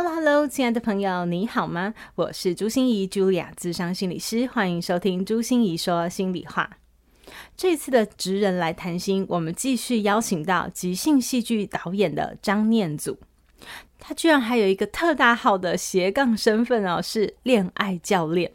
[0.00, 1.92] Hello，Hello，亲爱的朋友，你好吗？
[2.14, 6.70] 我是朱心仪，Julia，咨商心理师，欢迎收听朱心仪说心里话。
[7.56, 13.18] 这次的职人来谈心，我们继续邀请到即兴戏剧导演的张念祖，
[13.98, 18.52] 他居然还有一个特大号的斜杠身份哦，是恋爱教练。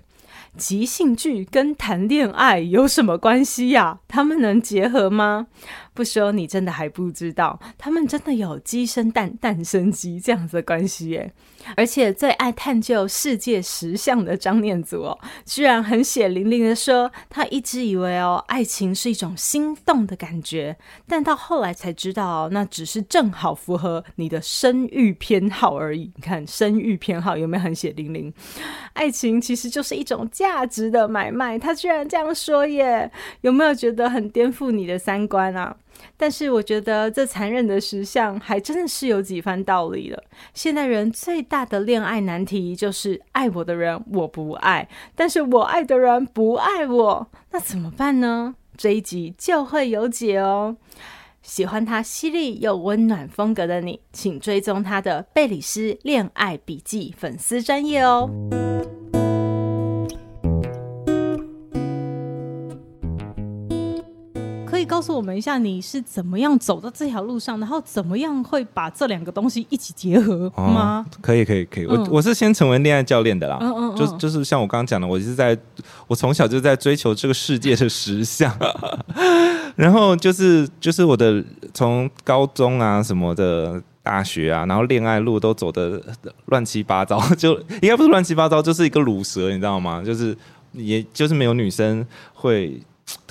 [0.56, 4.00] 即兴剧跟谈恋爱有什么关系呀？
[4.08, 5.48] 他们能结合吗？
[5.94, 11.32] 不说你真的还不知道，他们真的有鸡生蛋，蛋生鸡这样子的关系耶！
[11.76, 20.76] 而且最爱探究世界实相的张念祖哦，居然很血淋淋的说，他一直以为哦，爱情是一种心动的感觉，
[21.08, 26.12] 但到后来才知道哦，那只是正好符合你的生育偏好而已。
[26.16, 28.34] 你看生育偏好有没有很血淋淋？
[28.94, 33.10] 爱情其实就是一种价值的买卖，他居然这样说耶！
[33.42, 35.76] 有没有觉得很颠覆你的三观啊？
[36.16, 40.24] 但是我觉得这残忍的实相还真的是有几番道理了。
[40.54, 48.56] 现代人最大的恋爱难题就是爱我的人我不爱，但是我爱的人不爱我，那怎么办呢？
[48.78, 50.78] 这一集就会有解哦。
[51.42, 58.30] 喜欢他犀利又温暖风格的你，请追踪他的贝里斯恋爱笔记粉丝专页哦。
[64.94, 71.04] 告诉我们一下，你是怎么样走到这条路上，然后怎么样会把这两个东西一起结合吗？
[71.10, 71.86] 哦、可以，可以，可以。
[71.86, 75.58] 嗯、我我是先成为恋爱教练的啦，嗯嗯嗯就就是像我刚刚讲的，我就是在
[76.06, 78.56] 我从小就在追求这个世界的实相，
[79.76, 81.44] 然后就是就是我的
[81.74, 86.00] 从高中啊什么的大学啊，然后恋爱路都走的
[86.46, 90.04] 乱七八糟， 就应该不是乱七八糟，就是一个卤蛇，你知道吗？
[90.06, 90.38] 就是
[90.72, 92.06] 也就是没有女生
[92.36, 92.80] 会。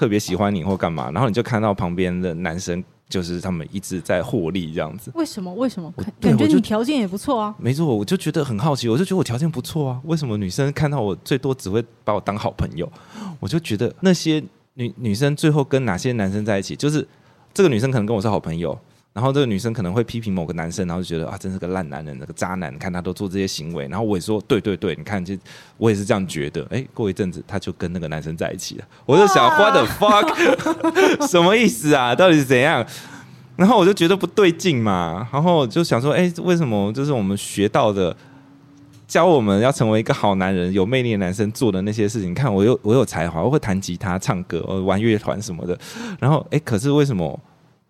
[0.02, 5.12] 特别喜欢你或干嘛，然后你就看到旁边的男生，就是他们一直在获利这样子。
[5.14, 5.54] 为什么？
[5.54, 5.94] 为什么？
[6.20, 7.54] 感觉你条件也不错啊。
[7.56, 10.00] 没错，我就觉得很好奇，我就觉得我条件不错啊。
[10.02, 12.90] 为什么女生看到我最多只会把我当好朋友？
[13.38, 14.42] 我就觉得那些
[14.74, 17.06] 女女生最后跟哪些男生在一起，就是
[17.54, 18.76] 这个女生可能跟我是好朋友。
[19.14, 23.86] 然后这个女生可能会批评某个男生，然后就觉得啊，真是个烂男人，那个渣男，看他都做这些行为。
[23.88, 25.36] 然后我也说，对对对，你看，就
[25.76, 26.66] 我也是这样觉得。
[26.70, 28.84] 哎，过一阵子，他就跟那个男生在一起了。
[29.04, 32.14] 我就想， What the fuck，什么意思啊？
[32.14, 32.86] 到底是怎样？
[33.56, 35.28] 然后我就觉得不对劲嘛。
[35.30, 38.16] 然后就想说，哎，为什么就是我们学到的，
[39.06, 42.30] 教我们要成为一个好男人、有魅力的男生做的那些事情？
[42.30, 45.78] 你看，我有我有才华，我会弹吉他、唱歌，我玩乐团什么的。
[46.18, 47.38] 然后，哎，可是为什么？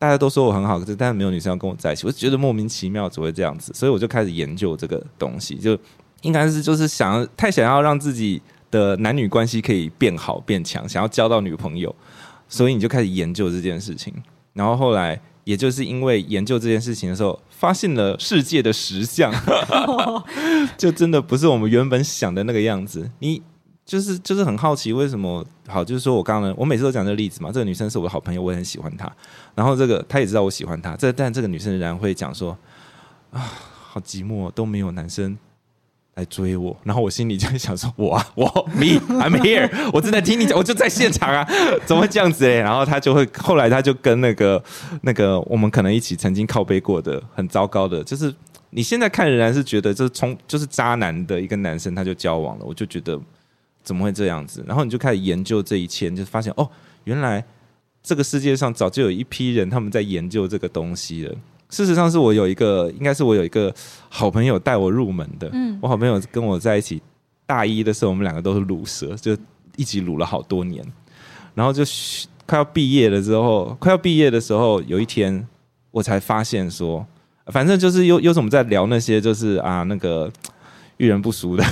[0.03, 5.79] 大家都说我很好，可是但是没有女生要跟我在一起，我就觉得莫名其妙，只会这样子，所以我就开始研究这个东西，就
[6.23, 11.95] 应该是就是想要太想要让自己的男女关系可以变好变强，想要交到女朋友，
[12.49, 14.13] 所以你就开始研究这件事情。
[14.55, 19.33] 然后后来，也就是因为研究这件事情的时候，发现了世界的实相，
[20.77, 23.09] 就真的不是我们原本想的那个样子。
[23.21, 23.41] 你。
[23.85, 29.11] 就是就是很好奇为什么好，就是说我刚刚我每次都讲这个例子嘛，这个女生是我的好朋友，我也很喜欢她，
[29.57, 32.57] 然后这个她也知道我喜欢她，这但这个女生仍然会讲说
[33.33, 33.53] 啊，
[33.89, 35.37] 好寂寞，都没有男生
[36.15, 41.45] 来追我，然后我心里就会想说，我我 me I'm here，我正在听你讲，我就在现场啊，
[41.85, 42.59] 怎么会这样子哎？
[42.59, 44.63] 然后她就会后来她就跟那个
[45.03, 48.33] 那个我们可能一起曾经靠背过的很糟糕的，就是
[48.71, 53.21] 你现在看仍然是觉得就是从就是渣男的一个男生他就交往了，我就觉得。
[53.83, 54.65] 怎么会这样子？
[54.67, 56.69] 然后你就开始研究这一切，你就发现哦，
[57.05, 57.45] 原来
[58.03, 61.35] 这个世界上早就有一批人他们在研究这个东西了。
[61.71, 63.75] 事实上，是我有一个，应该是我有一个
[64.09, 65.49] 好朋友带我入门的。
[65.53, 67.01] 嗯，我好朋友跟我在一起，
[67.47, 69.37] 大一的时候我们两个都是卤蛇，就
[69.77, 70.85] 一起卤了好多年。
[71.55, 71.83] 然后就
[72.47, 75.47] 快要毕业了之后，快要毕业的时候，有一天
[75.91, 77.07] 我才发现说，
[77.47, 80.31] 反正就是又又是我们在聊那些，就是啊那个。
[81.03, 81.65] 遇人不淑的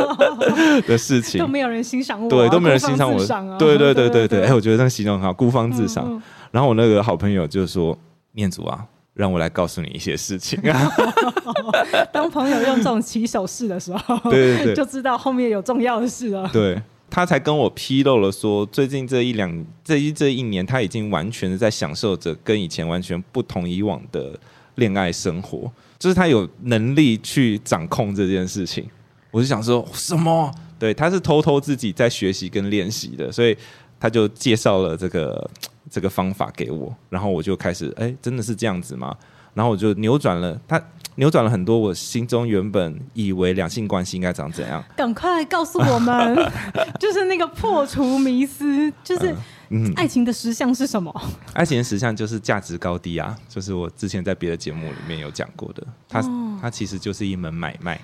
[0.88, 6.06] 的事情都没有人欣赏我、啊，对，都没有人欣赏我，啊、对对对对对，哎，我觉得那个形容很好，孤芳自赏。
[6.08, 6.22] 嗯嗯、
[6.52, 7.96] 然后我那个好朋友就说
[8.32, 8.82] ：“念祖啊，
[9.12, 10.90] 让我来告诉你一些事情啊。
[12.10, 16.48] ”当朋友用这种起手式的时候， 对对对，就知道后面有重要的事了。
[16.50, 16.80] 对，
[17.10, 24.38] 他才跟我披露了说，最近这一两这一这一年，他已经完全的在享受着跟以前完全不同以往的
[24.76, 25.70] 恋爱生活。
[25.98, 28.88] 就是他有能力去掌控这件事情，
[29.30, 30.50] 我就想说什么？
[30.78, 33.56] 对，他是偷偷自己在学习跟练习的，所以
[33.98, 35.50] 他就介绍了这个
[35.90, 39.16] 这个方法给我，然后我就开始，哎，真的是这样子吗？
[39.54, 40.82] 然后我就扭转了他。
[41.18, 44.84] 扭转了很多我心中原本以为两性关系应该长怎样。
[44.94, 46.36] 赶快告诉我们，
[47.00, 49.34] 就是那个破除迷思，就是
[49.96, 51.12] 爱情的实相是什么？
[51.24, 55.86] 嗯嗯、爱情的实相就是价值高低啊，就是我之前在别的节目里面有讲过的。
[56.08, 58.00] 它、哦、它其实就是一门买卖。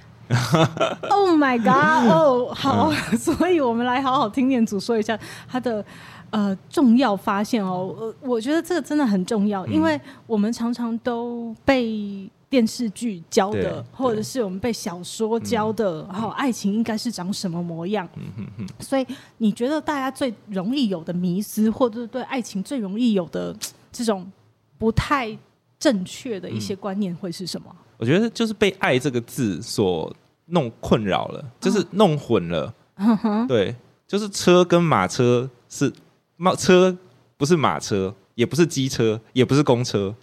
[1.10, 2.10] Oh my god！
[2.10, 5.84] 哦、oh， 好、嗯， 所以我们来好好听念祖说一下他的
[6.30, 7.94] 呃重要发现哦。
[7.98, 12.30] 我我觉得这个真的很重要，因为我们常常都被。
[12.52, 18.06] 电视剧教的，或者是我们被小说教的，然后、嗯、爱情应该是长什么模样？
[18.16, 18.66] 嗯哼哼。
[18.78, 19.06] 所以
[19.38, 23.56] 你觉得大家最容易有的迷思，或者是对爱情最容易有的
[23.90, 24.30] 这种
[24.76, 25.34] 不太
[25.78, 27.74] 正确的一些观念会是什么？
[27.96, 30.14] 我觉得就是被“爱”这个字所
[30.44, 32.74] 弄困扰了，就是弄混了。
[32.96, 33.74] 嗯、对，
[34.06, 35.90] 就是车跟马车是
[36.36, 36.94] 马车，
[37.38, 40.14] 不是马车，也不是机车，也不是公车。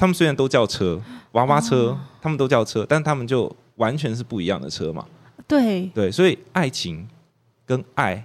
[0.00, 0.98] 他们虽然都叫车，
[1.32, 5.04] 娃娃车，哦、他们都叫车，但他们就完全是不一样的车嘛。
[5.46, 7.06] 对对，所以爱情
[7.66, 8.24] 跟爱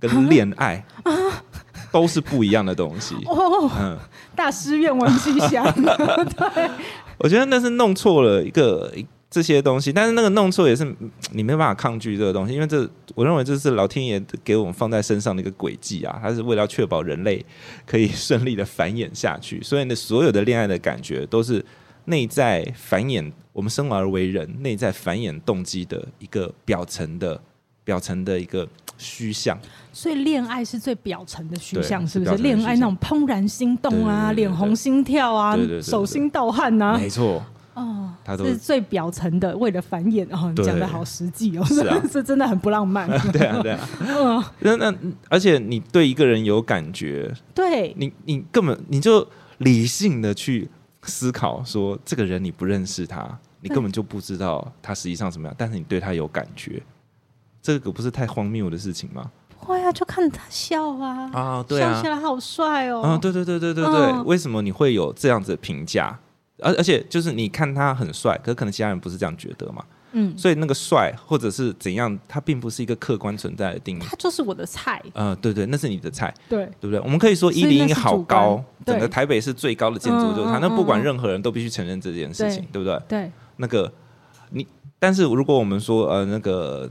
[0.00, 0.84] 跟恋爱
[1.92, 3.14] 都是不一样的东西。
[3.26, 3.96] 哦，嗯，
[4.34, 5.64] 大师愿闻其详。
[5.78, 6.70] 对，
[7.18, 8.92] 我觉得那是弄错了一个。
[9.30, 10.84] 这些东西，但是那个弄错也是
[11.30, 17.44] 你没办法抗拒这个东西，因为这我认为这是老天爷给我们放在身上的一个轨迹啊，它是为了确保人类
[17.86, 21.64] 可以顺利的繁衍下去，所以呢，所有的恋爱的感觉都是
[22.06, 27.40] 内在繁衍，我们生而为人内在繁衍动机的一个表层的
[27.84, 28.66] 表层的一个
[28.98, 29.56] 虚像。
[29.92, 32.36] 所以恋爱是最表层的虚像，是不是？
[32.42, 37.40] 恋爱那种怦然心动啊，脸红心跳啊，手心盗汗啊，没错。
[37.74, 43.08] 哦，它是最表层的，为了繁衍哦，你讲的好实际哦，是啊， 这真的很不浪漫。
[43.32, 44.94] 对啊，对啊，嗯，那那
[45.28, 49.26] 而且你对一个人有感觉，对，你你根本你就
[49.58, 50.68] 理性的去
[51.02, 56.82] 思考，说这个人你不认识他，你根本就不知道他实际上怎么样，但是你对他有感觉，
[57.62, 59.30] 这个不是太荒谬的事情吗？
[59.48, 66.18] 不会啊，就看他笑啊，啊，对啊，笑起来好帅哦，啊，对对对对对对，嗯，为什么你会有这样子的评价？
[66.62, 69.84] 而而且就是你看他很帅，可是可能其他人不是这样觉得嘛。
[70.12, 74.00] 嗯，所以那个帅或者是怎样，它并不是一个客观存在的定义。
[74.00, 75.00] 他就是我的菜。
[75.12, 76.34] 呃，对对，那是你的菜。
[76.48, 76.98] 对，对不对？
[76.98, 80.58] 我们可以说一零一好高，整个台北是最高的建筑就是它。
[80.58, 83.00] 那不管任何人都必须承认这件事情，对，对不对？
[83.08, 83.32] 对。
[83.58, 83.92] 那个
[84.50, 84.66] 你，
[84.98, 86.90] 但是如果我们说呃那个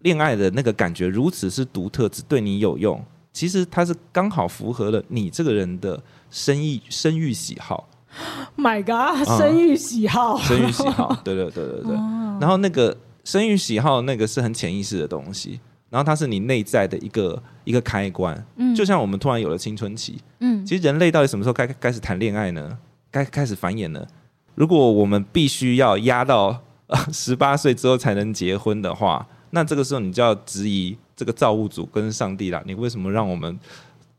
[0.00, 3.02] 恋爱的那个感觉如此是独特，只对你有用，
[3.32, 5.98] 其实它是刚好符合了你这个人的
[6.30, 7.88] 生意生育喜好。
[8.56, 11.96] My God，生育喜好，嗯、生育喜好，对对对对对。
[11.96, 12.42] Oh.
[12.42, 15.60] 然后那个生育喜好， 那个是很潜意识的东西，
[15.90, 18.44] 然后它是你内在的一个一个开关。
[18.56, 22.78] 嗯，就像我们突然有了青春期，嗯，其实人类到底什么时候该开始谈恋爱呢？
[23.10, 24.06] 该开始繁衍呢？
[24.54, 26.62] 如果我们必须要压到
[27.12, 32.62] 十八岁之后才能结婚的话，那这个时候你就要质疑这个造物主跟上帝啦。
[32.66, 33.58] 你为什么让我们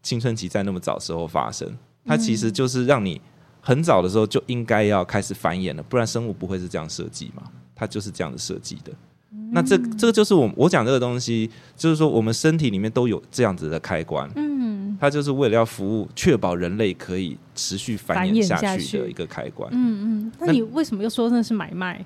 [0.01, 1.77] 青春期在那么早时候发生？
[2.05, 3.21] 它其实就是让你。
[3.69, 7.43] 很早的时候就应该要开始繁衍了，不然生物不会是这样设计嘛？
[7.75, 8.91] 它就是这样子设计的。
[9.31, 19.69] 嗯、那这这个就是我我讲这个东西，就是说我们身体里面都有这样子的开关，嗯，它就是为了要服务，确保人类可以持续繁衍下去的一个开关。
[19.71, 22.03] 嗯嗯，那你为什么又说那是买卖？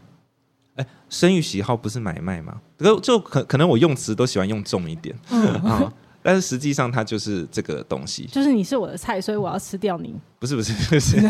[0.76, 2.60] 哎，生育喜好不是买卖吗？
[2.78, 5.94] 可就可可能我用词都喜欢用重一点，嗯 啊。
[6.24, 8.26] 但是实际上，它就是这个东西。
[8.32, 10.16] 就是你是我的菜，所以我要吃掉你。
[10.40, 11.22] 不是不是不是，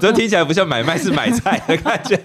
[0.00, 2.20] 这 听起来不像买卖，是买菜的感觉。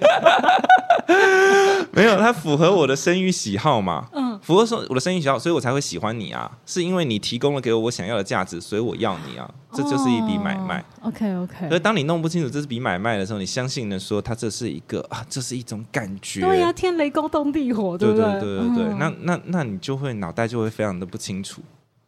[1.92, 4.08] 没有，它符合我的生育喜好嘛？
[4.14, 6.52] 嗯，符合说我的生育喜好，所以我才会喜欢你啊。
[6.66, 9.50] 是因为你提供了给我我想要的价值，所以我要你啊。
[9.72, 10.80] 这就是一笔买卖。
[11.02, 11.68] 哦、OK OK。
[11.68, 16.42] 所以当你弄不清楚这是笔买卖的时候，你相信的说它这是一个啊，这是一种感觉。
[16.42, 18.24] 对呀、啊，天雷勾动地火，对不对？
[18.34, 18.94] 对对对对对。
[18.98, 21.62] 那那那你就会脑袋就会非常的不清楚。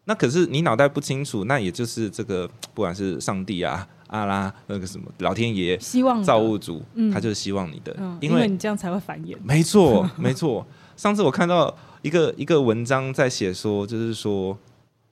[0.05, 9.35] 那可是你脑袋不清楚，那也就是这个 不管是上帝啊、阿拉那个什么老天爷、希望造物主，嗯、他就是希望你的，嗯、因为，因为你这样才会繁衍。
[9.43, 10.65] 没错，没错。
[10.95, 14.57] 上次我看到一个一个文章在写说，就是说，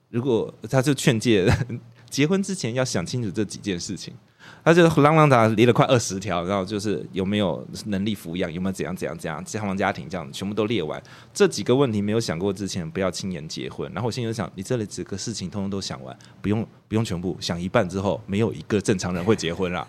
[0.10, 1.52] 如果他就劝诫
[2.10, 4.14] 结婚之前要想清楚这几件事情。
[4.64, 11.02] 他就啷啷杂列了快二十条，然后就是有没有能力抚养，有没有怎样怎样怎样，双方家庭这样全部都列完。
[11.34, 13.92] 这几个问题没有想过之前，不要轻言结婚。
[13.94, 19.88] 然后我心里就想，你这里几个事情通通都想完，不用 不用全部想一半之后，没有一个正常人会结婚啦。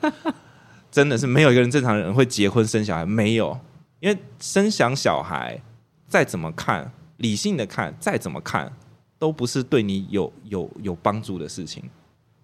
[0.91, 3.59] 真的是没有一个人正常人会结婚生小孩，没有。
[4.01, 5.59] 因为生想小孩
[6.07, 8.71] 再怎么看，理性的看，再怎么看，
[9.19, 11.83] 都不是对你有有有帮助的事情，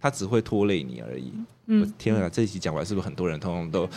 [0.00, 1.32] 它只会拖累你而已。
[1.66, 3.88] 嗯，天啊，这一集讲完是不是很多人通通都？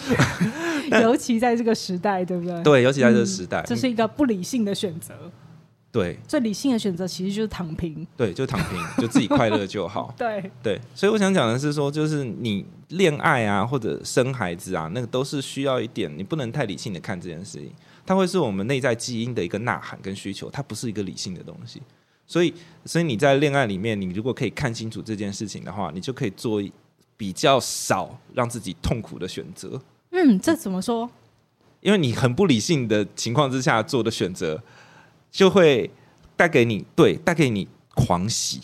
[1.02, 2.62] 尤其在这个时代，对不对？
[2.62, 5.16] 对，尤其在这个时代，嗯，这是一个不理性的选择。
[5.92, 8.06] 对，最理性的选择其实就是躺平。
[8.18, 10.14] 对，就躺平， 就自己快乐就好。
[10.18, 17.72] 对对，所以我想讲的是说，就是你恋爱啊，或者生孩子啊，那个都是需要一点，你不能太理性的看这件事情。
[18.06, 21.82] 它会是我们内在基因的一个呐喊跟需求，它不是一个理性的东西。
[22.34, 22.52] 所以，
[22.84, 26.60] 所以你在恋爱里面，你如果可以看清楚这件事情的话，你就可以做
[27.16, 29.80] 比较少让自己痛苦的选择。
[30.10, 31.08] 嗯，这怎么说？
[31.82, 34.60] 因为你很不理性的情况之下做的选择。
[35.30, 35.90] 就会
[36.36, 38.62] 带给你，对，带给你狂喜。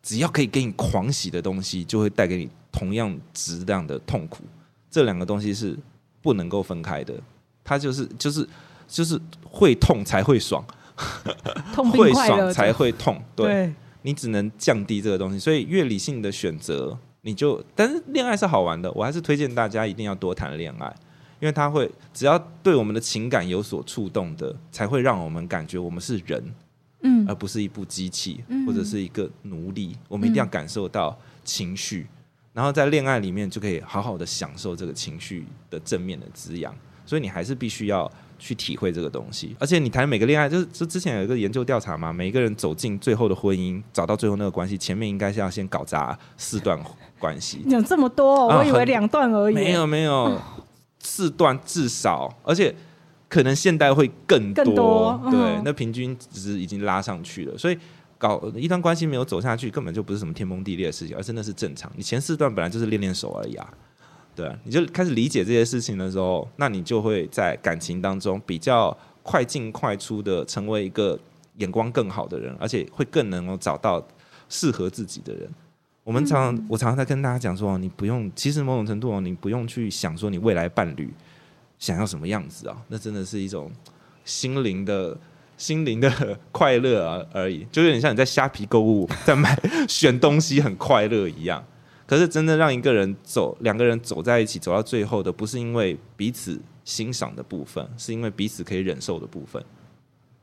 [0.00, 4.44] 只要可以给你狂喜的东西，就会带给你同样质量的痛苦。
[4.88, 5.76] 这两个东西是
[6.22, 7.14] 不能够分开的。
[7.64, 8.48] 它就是就是
[8.86, 10.64] 就是会痛才会爽，
[11.74, 13.22] 痛会爽才会痛。
[13.34, 15.38] 对，对你只能降低这个东西。
[15.38, 20.94] 所以越理性的选择，你就但是恋爱是好玩的，我还是推荐大家一定要多谈恋爱。
[21.38, 26.42] 因为它会，只要对我们的情感有所触动的，才会让我们感觉我们是人，
[27.02, 29.94] 嗯，而不是一部机器或者是一个奴隶。
[30.08, 32.06] 我们一定要感受到情绪，
[32.54, 36.74] 然后在恋爱里面就可以好好的享受这个情绪的正面的滋养。
[37.04, 39.56] 所以你还是必须要去体会这个东西。
[39.58, 46.78] 而且你谈每个恋爱，就是就之前有一个研究调查嘛，每一个人走进最后的婚姻，找到最后那个关系，前面应该是要先搞砸四段
[47.18, 47.62] 关系。
[47.66, 48.48] 有这么多？
[48.48, 49.54] 我以为两段而已。
[49.54, 50.40] 没有没有。
[50.98, 52.74] 四段至少，而且
[53.28, 57.56] 可能现代会更多，更多对，嗯、那平均值已经拉上去了。
[57.56, 57.78] 所以
[58.18, 61.88] 搞一段关系没有走下去，根本就不是什么天崩地裂的事情，而真的是正常。
[61.94, 63.72] 你前四段本来就是练练手而已啊，
[64.36, 71.18] 对，你就开始理解这些事情的时候，那你就会在感情当中比较快进快出的成为一个
[71.56, 74.06] 眼光更好的人，而且会更能够找到
[74.50, 75.48] 适合自己的人。
[76.04, 81.08] 我们常常，我常常在跟大家讲说，你不用，其实某种程度哦，你不用去想说你未来伴侣
[81.78, 83.72] 想要什么样子啊，那真的是一种
[84.24, 85.16] 心灵的
[85.56, 86.12] 心灵的
[86.52, 91.64] 快乐啊而已，就有点像你在虾皮购物，在买 选东西很快乐一样。
[92.06, 99.62] 可是真的让一个人走，两个人走在一起，走到最后的，不是因为彼此欣赏的部分，是因为彼此可以忍受的部分。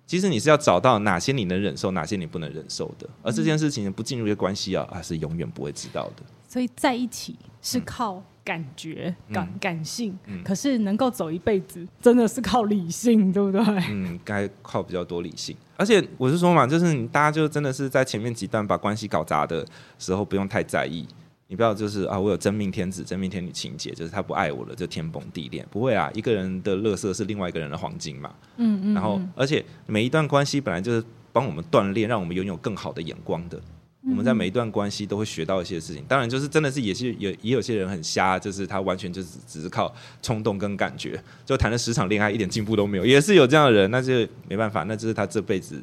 [0.05, 6.24] 其实你是要找到哪些你能忍受，哪些你不能忍受的，而这件事情不进入一个关系啊，还是永远不会知道的。
[6.48, 13.62] 所以在一起是靠感觉、嗯、感感性，嗯、可是能够走一辈子，真的是靠理性，对不对？
[13.89, 15.55] 嗯，该靠比较多理性。
[15.77, 19.65] 而且我是说嘛，就是你大家就真的是在前面几段把关系搞砸的
[19.98, 21.08] 时候，不用太在意。
[21.54, 25.64] 你不要就是啊，我有真命天子、真命天女情节，就是他不爱我了，就天崩地裂。
[25.70, 28.34] 不会啊，一个人的乐色是另外一个人的黄金嘛。
[28.58, 28.94] 嗯，嗯嗯。
[28.96, 33.62] 然后，而且每一段关系本来就是帮我们锻炼，让我们拥有更好的眼光的。
[34.02, 36.04] 我们在每一段关系都会学到一些事情。
[36.08, 39.94] 当然，就是真的是也是有也有些人很瞎，就是他完全就是只是靠
[40.24, 43.92] 冲动跟感觉，就谈了十场恋爱一点进步都没有，也是有这样的人。
[43.92, 45.80] 那就没办法，那就是他这辈子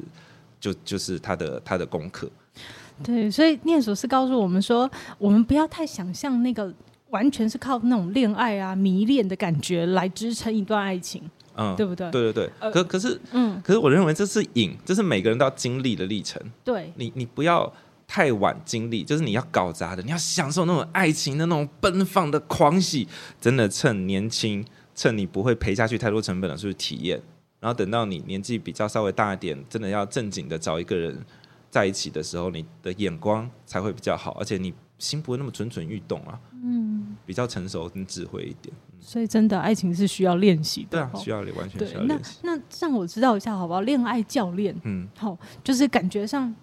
[0.59, 2.29] 就就是他的他的功课。
[3.03, 6.73] 对，所以念祖是告诉我们说，我们不要太想象那个
[7.09, 11.21] 完全是靠那种恋爱啊、迷恋的感觉来支撑一段爱情，
[11.55, 12.09] 嗯，对不对？
[12.11, 12.49] 对对对。
[12.59, 16.41] 呃、可可是，嗯，可是我认为这是瘾，这是每个人都要经历的历程。
[16.63, 17.71] 对，你你不要
[18.07, 23.07] 太晚经历，就是你要搞砸的，你要享受那种爱情的那种奔放的狂喜，
[23.39, 24.65] 真的趁年轻，
[24.95, 27.21] 趁你不会赔下去太多成本的是不是体验，
[27.59, 31.17] 然后等到你年纪比较稍微大一点，真的要正经的找一个人。
[31.71, 36.39] 在一起的时候，你的眼光才会比较好，而且你心不会那么蠢蠢欲动啊。
[36.63, 38.71] 嗯，比较成熟跟智慧一点。
[38.99, 40.89] 所以，真的爱情是需要练习的。
[40.91, 42.37] 对啊，需要完全需要练习。
[42.43, 43.81] 那那让我知道一下好不好？
[43.81, 46.53] 恋爱教练，嗯，好，就是感觉上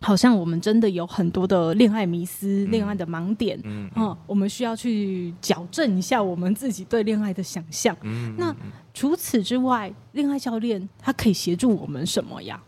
[0.00, 7.96] 好像我们真的有很多的恋爱迷思、恋、嗯、爱的盲点，嗯，嗯，我们需要去矫正一下我们自己对恋爱的想象。
[8.02, 8.54] 嗯，那
[8.94, 12.62] 除此之外，恋爱教练他可以协助我们什么呀？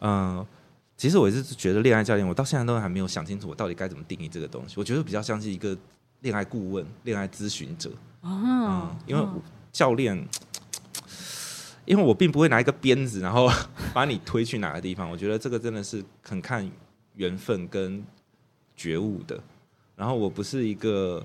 [0.00, 0.44] 嗯。
[0.96, 4.74] 其实我一直觉得恋爱教练，我到现在都还没有想清楚我到底该怎么定义这个东西。
[4.78, 5.76] 我觉得比较像是一个
[6.20, 7.90] 恋爱顾问、恋爱咨询者
[8.22, 9.22] 啊、嗯，因为
[9.70, 10.16] 教练，
[11.84, 13.46] 因为我并不会拿一个鞭子，然后
[13.92, 15.10] 把你推去哪个地方。
[15.10, 16.68] 我觉得这个真的是很看
[17.14, 18.02] 缘分跟
[18.74, 19.38] 觉悟的。
[19.94, 21.24] 然后我不是一个，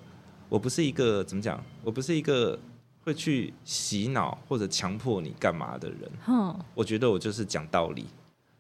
[0.50, 1.64] 我不是一个怎么讲？
[1.84, 2.60] 我不是一个
[3.06, 6.12] 会去洗脑或者强迫你干嘛的人。
[6.28, 8.06] 嗯，我觉得我就是讲道理。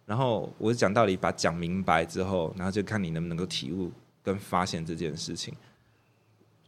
[0.05, 3.91] 然后我讲道理，把讲明白之后，然后就看你能不能够体悟
[4.21, 5.53] 跟发现这件事情。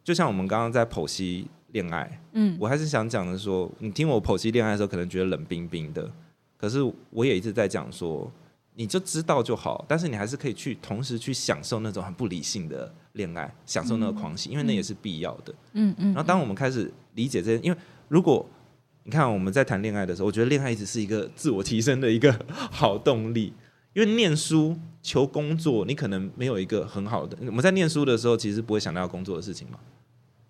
[0.03, 2.21] 就像我们刚刚在剖析恋爱。
[2.33, 6.11] 嗯，我还是想讲的说，你听我剖析恋爱的时候，可能觉得冷冰冰的，
[6.57, 8.31] 可是我也一直在讲说，
[8.75, 15.53] 你就知道就好，但是你还是可以去同时去享受那种很不理性的恋爱，享受那个狂喜，嗯、因为那也是必要的。
[15.73, 16.07] 嗯嗯。
[16.07, 18.45] 然后当我们开始理解这些，因为如果
[19.03, 22.33] 你看我们在谈恋爱的时候，我觉得恋爱一直是一个自我提升的一个
[22.71, 23.53] 好动力。
[23.93, 27.37] 因为念书求工作，你可能没有一个很好的。
[27.41, 29.77] 我们在念书的时候，其实不会想到要工作的事情嘛，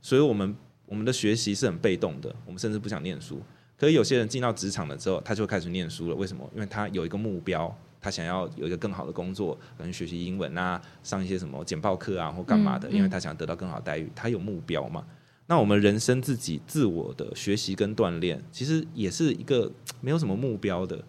[0.01, 0.55] 所以我们
[0.86, 3.41] 我们的学习是很被动的，我们甚至不想念书。
[3.77, 6.15] 可是有些人进到职场了之后，他就开始念书了。
[6.15, 6.50] 为什么？
[6.53, 15.03] 因为他有一个目标，他想要有一个更好的工作，可能学习英文啊，上一些什么简报课啊，或干嘛的，因为他想得到更好的待遇，他有目标嘛。
[15.53, 21.05] 那我们人生自己自我的学习跟锻炼，其实也是一个没有什么目标的。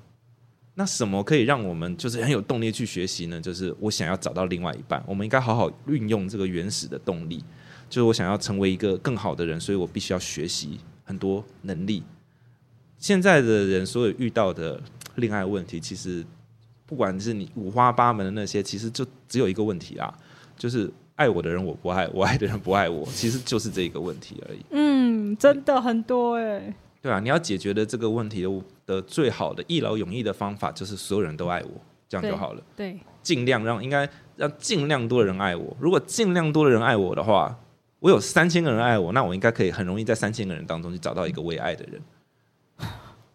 [0.75, 3.41] 那什么可以让我们就是很有动力去学习呢？
[3.41, 7.43] 就是我想要找到另外一半，我们应该好好运用这个原始的动力。
[7.89, 12.03] 就是我想要成为一个更好的人，所以我必须要学习很多能力。
[12.99, 14.79] 现在的人所有遇到的
[15.15, 16.23] 恋爱问题，其实
[16.85, 20.13] 不管是你五花八门的那些，其实就只有一个问题啊，
[20.59, 24.59] 就是爱我的人我不爱，我爱的人不爱我， 其实就是这个问题而已。
[24.71, 26.75] 嗯，真的很多哎。
[27.01, 31.71] 对啊，你要解决的这个问题的的最好的一劳永逸的方法，就是所有人都爱我，
[32.09, 32.63] 这样就好了。
[32.75, 35.77] 对，尽量让应该让尽量多的人爱我。
[35.79, 37.55] 如果尽量多的人爱我的话，
[38.01, 42.03] 我有三千个人爱我，那我应该可以很容易在三千个人当中去找到一个为爱的人，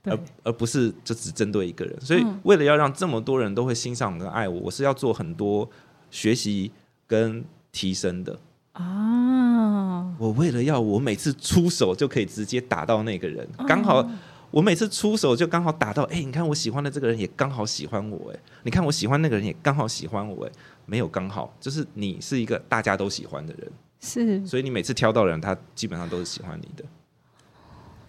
[0.05, 1.95] 而而不是就只针对一个人。
[2.01, 5.69] 所以，为了要让这么多人都会欣赏跟爱我，我是要做很多
[6.09, 6.71] 学习
[7.05, 8.39] 跟提升的
[8.73, 10.15] 啊！
[10.17, 14.07] 我为了要我每次出手就可以直接打到那个人，刚好
[14.51, 20.51] 我每次出手就刚好打到，哎，你看我喜欢的这个人也刚好喜欢我，哎，你看我喜欢那个人也刚好喜欢我，哎，
[20.85, 23.71] 没有刚好，就是你是一个大家都喜欢的人，
[24.01, 26.83] 是，所以你每次挑到人，他基本上都是喜欢你的。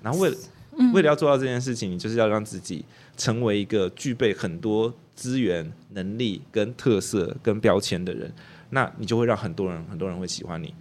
[0.03, 0.37] 然后为了
[0.95, 2.85] 为了要做到这件事情，你就是要让自己
[3.17, 8.33] 成为一个具备很多资源、能力跟特色跟标签的人。
[8.71, 10.75] 那你就会让很多人很多人会喜欢你，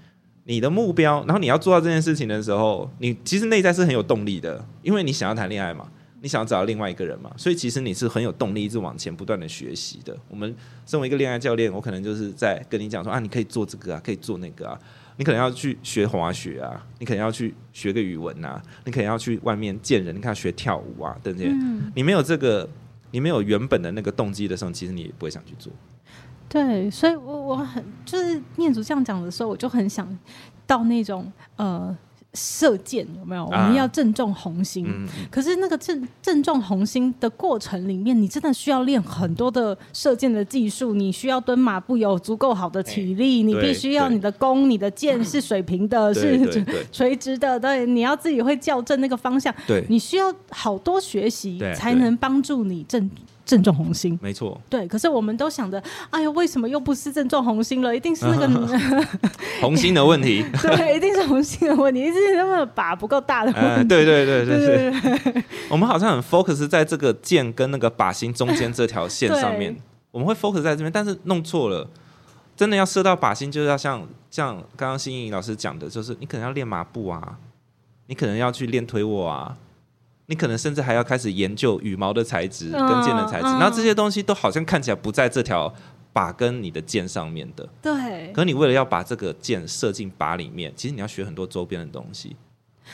[0.46, 5.90] 你的目标，然后你要做到这件事情的时候，你其实内在是很有动力的，因为你想要谈恋爱嘛，
[6.22, 10.18] 你想要找到另外一个人嘛，所以其实你是很有动力一直往前不断的学习的。
[10.30, 14.80] 我们身为一个恋爱教练，我可能就是在跟你讲说啊，你可以做这个啊，可以做那个啊，
[15.18, 21.48] 你可能要去学滑雪啊，你可能要去学个语文啊，你可能要去外面见人，你看学跳舞啊等等。
[21.48, 22.70] 嗯、你没有这个，
[23.12, 25.72] 你没有原本的那个动机的时候，其实你也不会想去做。
[26.50, 30.06] 对，所以我，我我很就是念祖这样讲的时候，我就很想
[30.66, 31.96] 到那种呃
[32.34, 33.46] 射箭有没有？
[33.46, 53.10] 啊、我们要正中红心，嗯、可是那个正正中红心的过程里面，你真的需要练很多的射箭的技术，你需要蹲马步，有足够好的体力，欸、你必须要你的弓、你的箭是 水平的，是垂直的，对，你要自己会校正那个方向，对，你需要好多学习才能帮助你正。
[53.50, 54.62] 正中红心，没错。
[54.70, 55.82] 对，可是我们都想着，
[56.12, 57.96] 哎呀，为什么又不是正中红心了？
[57.96, 58.48] 一定是那个
[59.60, 60.46] 红心的问题。
[60.62, 63.68] 对，一定是红心的问题，一定是那么把不够大的 问题。
[63.68, 65.44] 呃、对对对对对，对，对。
[65.68, 69.76] 我们好像很 focus 在这个剑跟那个靶心中间这条线上面，
[70.12, 71.90] 我们会 focus 在这边，但是弄错了。
[72.56, 77.38] 真的要射到靶心，就是要像像刚刚新颖老师讲的，就是你可能要练马步啊，
[78.08, 79.56] 你可能要去练推握啊。
[80.30, 85.74] 你可能甚至还要开始研究羽毛的材质跟剑的材质，然后这些东西都好像看起来不在这条
[86.14, 87.68] 靶跟你的剑上面的。
[87.82, 88.32] 对。
[88.32, 92.36] 可你为了要把这个箭射进靶里面，其实你要学很多周边的东西，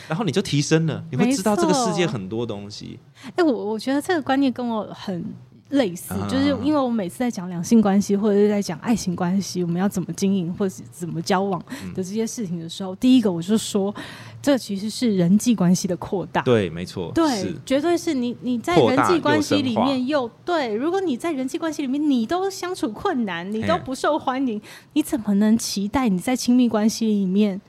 [0.08, 2.98] 然后你就提升了，你会知道这个世界很多东西。
[3.36, 5.26] 哎，我我觉得这个观念跟我很
[5.69, 11.60] 类似，就是因为我每次在讲两性关系或者是在讲爱情关系，我们要怎么经营或者是怎么交往
[11.93, 13.93] 的这些事情的时候，第一个我就说。
[14.41, 24.62] 这其实是人际关系的扩大，对，没错，对，绝对是你你在人际关系里面又对，如果你在人际关系里面你都相处困难，你都不受欢迎，
[24.93, 27.60] 你怎么能期待你在亲密关系里面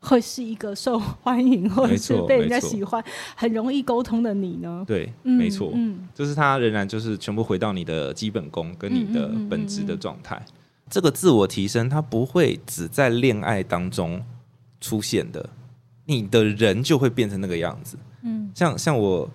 [0.00, 3.02] 会是一个受欢迎或者是被人家喜欢、
[3.36, 4.82] 很容易沟通的你呢？
[4.86, 10.42] 对，没错，嗯，就是他仍然就是全部回到你的基本功跟你的本质的状态。
[10.88, 14.20] 这个自我提升，它不会只在恋爱当中
[14.80, 15.48] 出现的。
[16.06, 19.30] 你的人就会变成那个样子，嗯，像像我，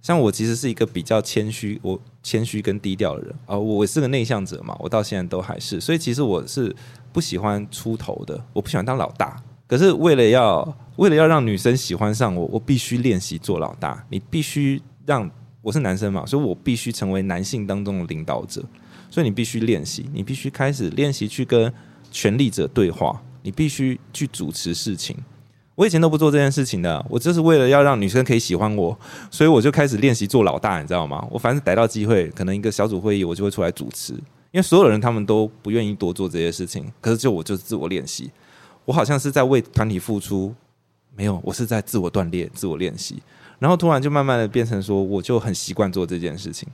[0.00, 6.72] 像我其实是一个比较谦虚，我谦虚跟低调的人啊，我是个内向者嘛，我到现在都还是，所以其实我是
[7.12, 9.42] 不喜欢出头的，我不喜欢当老大。
[9.66, 14.04] 可是为了要为了要让女生喜欢上我，我必须练习做老大。
[14.10, 15.28] 你必须让
[15.62, 18.62] 我是男生嘛，所以我必须成为男性当中的领导者，
[19.10, 21.72] 所以你必须练习，你必须开始练习去跟
[22.12, 25.16] 权力者对话，你必须去主持事情。
[25.74, 28.96] 我以前都不做这件事情的，我就是为了要让女生可以喜欢我，
[29.28, 31.26] 所以我就开始练习做老大，你知道吗？
[31.30, 34.20] 我凡是逮到机会，可能一个小组会议，我就会出来主持，因
[34.52, 38.30] 为所有人他们都不愿意多做这些事情，可是就我就是自我练习，
[38.84, 40.54] 我好像是在为团体付出，
[41.16, 43.22] 没有，我是在自我锻炼、自我练习，
[43.58, 46.68] 然后突然就慢慢的变成说，我就很习惯做这件事情，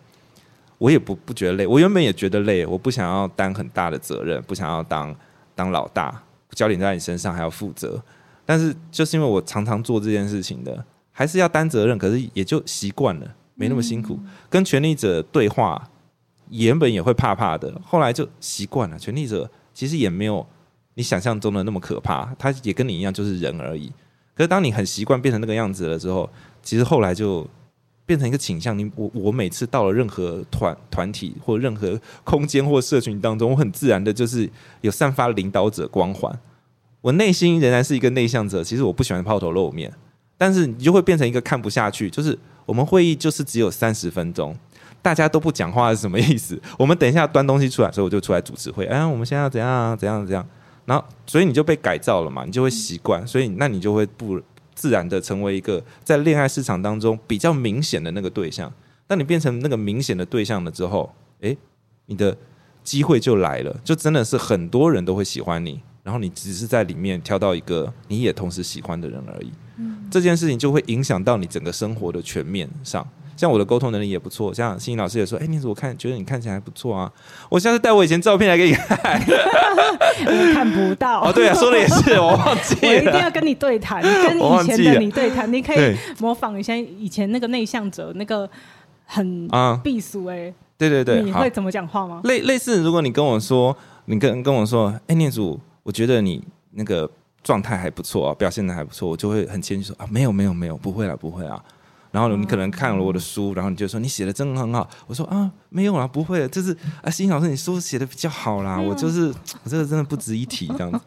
[0.79, 5.15] 我也不不觉得累，我原本也觉得累，我不想要担很大的责任，不想要当
[5.55, 8.03] 当老大，焦点在你身上还要负责。
[8.45, 14.19] 但是就是因为我常常做这件事情的，还是要担责任，可是也就习惯了，没那么辛苦。
[14.49, 15.89] 跟权力者对话，
[16.49, 18.99] 原本也会怕怕的，后来就习惯了。
[18.99, 20.45] 权力者其实也没有
[21.01, 23.91] 你想象中的那么可怕，他也跟你一样，就是人而已。
[24.35, 26.29] 可是当你很习惯变成那个样子了之后，
[26.63, 27.49] 其实后来就
[28.05, 28.79] 变成一个倾向。
[28.79, 34.47] 你我我每次到了任何团团体或任何空间或社群当中，我很自然的就是
[34.83, 36.39] 有散发领导者光环。
[37.01, 39.91] 我内心仍然是一个内向者，其实我不喜欢抛头露面，
[40.37, 42.11] 但是你就会变成一个看不下去。
[42.11, 44.55] 就是我们会议就是只有三十分钟，
[45.01, 46.61] 大家都不讲话是什么意思？
[46.79, 48.85] 我们等一下端东西出来，所以我就出来主持会。
[48.85, 50.47] 哎，我们现在要怎样怎样怎样？
[50.85, 54.41] 然后所以你就被改造了嘛，你就会习惯，所以那你就会不
[54.75, 58.73] 自然的成为一个在恋爱市场当中比较明显的那个对象。
[59.07, 61.57] 当你变成那个明显的对象了之后，诶，
[62.07, 62.37] 你的
[62.83, 65.81] 机会就来了，就真的是很多人都会喜欢你。
[66.03, 73.07] 然后你只是在里面挑到一个你也同时喜欢的人而已，嗯，这件事情就会影响到你整个生活的全面上。
[73.37, 75.97] 像我的沟通能力也不错，像欣怡老师也说：“哎，你怎么看？
[75.97, 77.11] 觉得你看起来还不错啊！”
[77.49, 79.19] 我下次带我以前照片来给你看，
[80.27, 81.23] 我看不到。
[81.23, 82.81] 哦，对啊，说的也是，我忘记了。
[82.83, 88.47] 我一定要跟你对谈，跟以前的你对谈，你可以模仿一下以前那个内向者，那个
[89.07, 90.53] 很啊避俗哎。
[90.77, 92.21] 对对对，你会怎么讲话吗？
[92.25, 95.59] 类类似，如果你跟我说，你跟跟我说，哎，念祖。
[95.83, 97.11] 我觉得你那个
[97.43, 101.63] 状态还不错啊，表现的还不错，我就会很谦虚说啊，没有没有没有，不会啦不会啊。
[102.11, 104.89] 然后你可能看了我的书，然后你就说你写的真的很好。
[105.07, 111.01] 我说啊没有啦，不会，就是啊，欣老师你书写的比较好啦，我就是我这个真的不值一提这样子。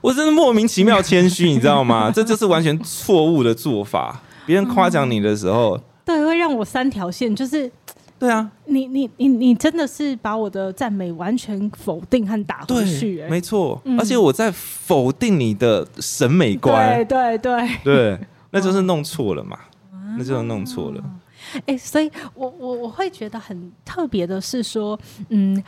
[0.00, 2.10] 我真的莫名其妙谦虚，你知道吗？
[2.14, 4.22] 这就是完全错误的做法。
[4.46, 7.70] 别人夸奖你的时候，对，会让我三条线，就是。
[8.18, 17.68] 对啊，你你你你真的是把我的赞美完全否定和打回去，欸，没错，嗯，而且我在否定你的审美观，对对对。
[17.84, 18.18] 对，
[18.50, 19.58] 那就是弄错了嘛，
[20.16, 21.02] 那就是弄错了。
[21.66, 25.62] 哎，欸，所以我我我会觉得很特别的是说，嗯，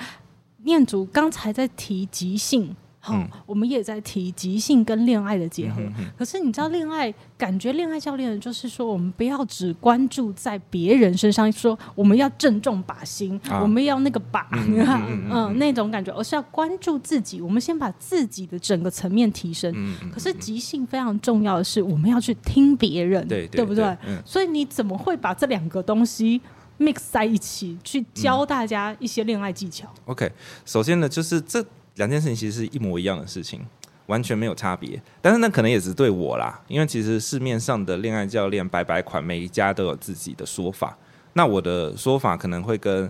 [0.65, 2.75] 念祖刚才在提即兴。
[3.03, 5.81] 好，嗯、我们也在提即兴跟恋爱的结合。
[5.81, 17.41] 嗯、哼哼，可是你知道，恋爱感觉恋爱教练就是说，我们不要只关注在别人身上，说我们要正重把心，啊、我们要那个把，嗯，那种感觉，而是要关注自己。
[17.41, 19.73] 我们先把自己的整个层面提升。
[19.75, 23.85] 嗯、可是即兴非常重要的是，我们要去听别人，对，对，不对？
[24.07, 26.39] 嗯、所以你怎么会把这两个东西
[26.79, 29.89] mix 在一起，去教大家一些恋爱技巧？
[29.89, 30.31] 嗯，OK，
[30.67, 31.65] 首先呢，就是这。
[31.97, 33.61] 两件事情其实是一模一样的事情，
[34.07, 35.01] 完全没有差别。
[35.21, 40.97] 但是那可能也是对我啦，因为其实市面上的恋爱教练白白款，每一家都有自己的说法。
[41.35, 43.09] 那我的说法可能会跟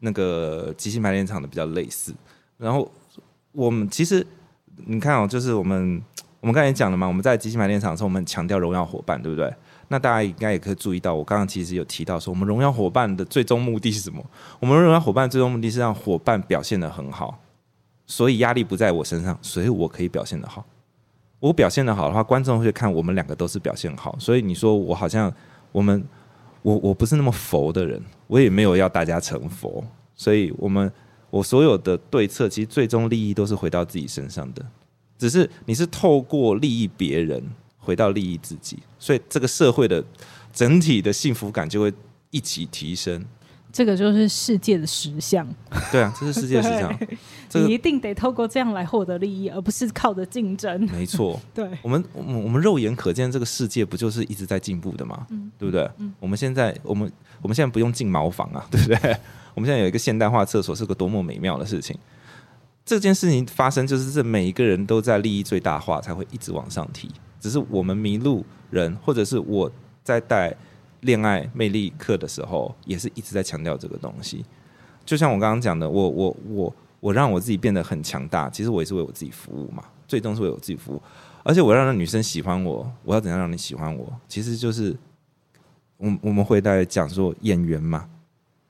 [0.00, 2.14] 那个即兴排练场的比较类似。
[2.58, 2.90] 然后
[3.52, 4.26] 我们其实
[4.86, 6.02] 你看哦，就是我们
[6.40, 9.52] 我们刚才讲了嘛，我们在即兴排练场的时候，我们强调荣耀伙伴，对不对？
[9.88, 14.24] 那大家应该也可以注意到，我刚刚其实有提到说，我们荣耀伙伴的最终目的是什么？
[14.58, 17.38] 我们荣耀伙伴最终目的是让伙伴表现的很好。
[18.06, 20.64] 所以压力不在我身上，所以我可以表现得好。
[21.40, 24.16] 我表现得好的话，观众会看我们两个都是表现好。
[24.18, 25.32] 所以你说我好像
[25.72, 26.02] 我们
[26.62, 29.84] 我我不是那么佛的人，我也没有要大家成佛。
[30.14, 30.90] 所以我们
[31.28, 34.64] 我所有的对策，其实最终利益都是回到自己身上的。
[35.18, 37.42] 只是你是透过利益别人
[37.78, 40.02] 回到利益自己，所以这个社会的
[40.52, 41.92] 整体的幸福感就会
[42.30, 43.24] 一起提升。
[43.74, 45.44] 这个就是世界的实相。
[45.90, 46.96] 对啊，这是世界实相。
[47.50, 50.80] 这个、你一定得透过这样来获得利益，而不是靠着竞争。
[50.92, 51.40] 没错。
[51.52, 51.68] 对。
[51.82, 55.26] 我们我们我们肉眼可见这个世界不就是一直在进步的吗？
[55.30, 55.90] 嗯、对不对？
[55.98, 57.10] 嗯、我们现在我们
[57.42, 58.96] 我们现在不用进茅房啊， 对不对？
[59.54, 61.98] 我们现在有一个现代化厕所，是个多么美妙的事情。
[62.86, 67.10] 这件事情发生，就是这每一个人都在利益最大化，才会一直往上提。
[67.40, 69.68] 只是我们迷路人，或者是我
[70.04, 70.54] 在带。
[71.04, 74.44] 恋爱魅力课的时候，也是一直在强调这个东西。
[75.04, 81.02] 就像我刚刚讲的，我我我我让我自己变得很强大，其实我也是为我自己服务嘛，最终是为我自己服务。
[81.42, 84.10] 而且我让女生喜欢我，我要怎样让你喜欢我？
[84.26, 84.96] 其实就是，
[85.98, 88.08] 我我们会在讲说演员嘛，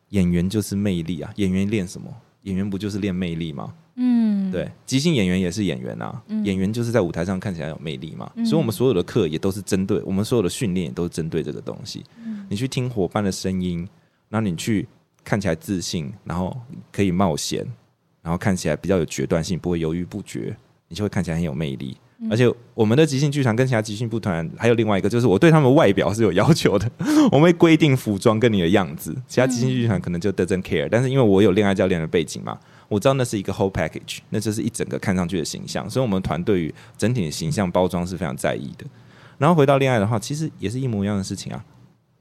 [0.08, 2.12] 演员就是魅力啊，演员练什么？
[2.42, 3.72] 演员不就是练魅力吗？
[3.96, 12.04] 嗯，对，即兴演员也是演员啊，嗯、演员就是在舞台上看起来有魅力嘛，嗯、所以我们所有的课也都是针对我们所有的训练也都是针对这个东西。
[12.24, 13.88] 嗯、你去听伙伴的声音，
[14.28, 14.86] 然后你去
[15.22, 16.56] 看起来自信，然后
[16.90, 17.64] 可以冒险，
[18.22, 20.56] 然后看起来比较有决断性，不会犹豫不决，
[20.88, 21.96] 你就会看起来很有魅力。
[22.30, 26.90] 而且我们的即兴剧团跟其他即兴剧团还有另外一个，就是我对他们外表是有要求的，
[27.30, 29.14] 我们会规定服装跟你的样子。
[29.26, 32.58] 其他即兴剧团可能就 doesn't care，但是因为我有恋爱教练的背景嘛，
[32.94, 38.86] 我知道那是一个 whole package，那就是一整个看上去的形象，所以我们团队与整体的形象包装是非常在意的。
[39.36, 41.64] 然后回到恋爱的话，其实也是一模一样的事情啊，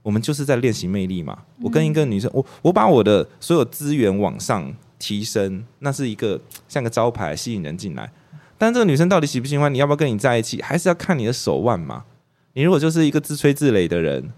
[0.01, 1.38] 我们就是在练习魅力嘛。
[1.62, 8.12] 我跟一个女生，我我把我的所有资源往上提升，那是一个像个招牌吸引人进来。
[8.57, 9.77] 但这个女生到底喜不喜欢你？
[9.77, 10.59] 要不要跟你在一起？
[10.62, 12.05] 还是要看你的手腕嘛？
[12.53, 14.31] 你如果就是一个自吹自擂的人，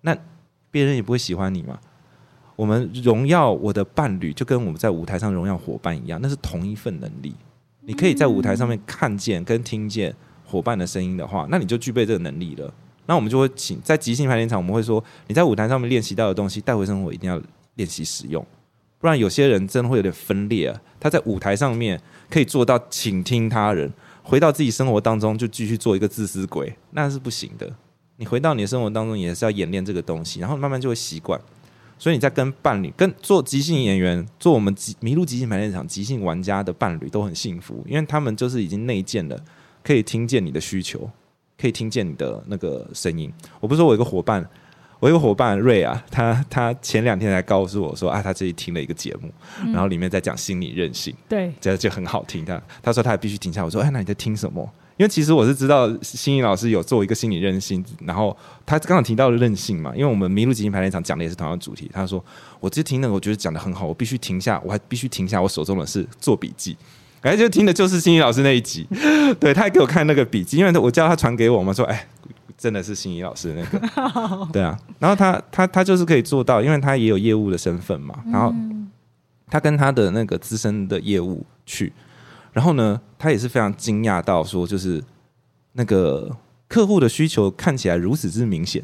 [0.00, 0.16] 那
[0.70, 1.78] 别人也不会喜欢你嘛。
[2.56, 7.34] 我们荣耀我的伴侣，就跟我们在舞台上荣耀伙伴一样，那是同一份能力。
[7.80, 10.14] 你可以在舞台上面看见跟听见
[10.44, 12.72] 伙伴的声音的话，那你就具备这个能力了。
[13.06, 17.40] 那我们就会请在即兴排练场，我们会说你在舞台上面练习到的东西带回生活，一定要
[17.74, 18.44] 练习使用，
[18.98, 20.80] 不然有些人真的会有点分裂啊。
[20.98, 22.00] 他在舞台上面。
[22.30, 27.70] 可以做到倾听他人，回到自己生活当中就继续做一个自私鬼，那是不行的。
[28.16, 31.38] 你回到你的生活当中也是要演练这个东西，然后慢慢就会习惯。
[31.98, 39.38] 所以你在跟伴侣、跟做即兴演员、做我们即迷鹿即兴排练场即兴玩家的伴侣都很幸福，因为他们就是已经内建了，
[39.82, 41.10] 可以听见你的需求，
[41.58, 43.32] 可以听见你的那个声音。
[43.60, 44.48] 我不是说我有一个伙伴。
[45.00, 49.30] 我有个伙伴瑞啊，他他前两天才告诉我说啊，他自己听了一个节目，
[49.60, 52.42] 嗯、然后里面在讲心理韧性，对，这就很好听。
[52.42, 53.62] 他他说他也必须停下。
[53.62, 54.66] 我说哎，那你在听什么？
[54.96, 61.90] 因为其实我是知道心怡老师有做一个心理韧性，然后他刚刚提到了韧性嘛，因为我们迷鹿即兴排练场讲的也是同样的主题。
[61.92, 62.24] 他说
[62.60, 66.76] 我直接听那个，我觉得讲的很好，我必须停下，我还必须停下我手中的事做笔记。
[67.22, 68.86] 哎，就听的就是心怡老师那一集，
[69.40, 72.06] 对，他还给我看那个笔记，因为我叫他传给我嘛，说哎。
[72.56, 78.54] 真的是心仪老师那个， 对啊，然后他他他就是可以做到，因为他也有业务的身份嘛，然后
[79.48, 81.92] 他跟他的那个资深的业务去，
[82.54, 85.02] 然后呢，他也是非常惊讶到说，就是
[85.72, 86.34] 那个
[86.66, 88.82] 客户的需求看起来如此之明显，